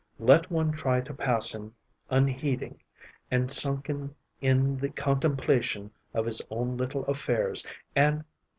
Let 0.17 0.49
one 0.51 0.71
try 0.71 1.01
to 1.01 1.13
pass 1.13 1.53
him 1.53 1.75
unheeding 2.09 2.79
and 3.29 3.51
sunken 3.51 4.15
in 4.41 4.77
the 4.77 4.89
contemplation 4.89 5.91
of 6.15 6.25
his 6.25 6.41
own 6.49 6.75
little 6.75 7.05
affairs, 7.05 7.63
and, 7.95 8.15
lo! 8.15 8.23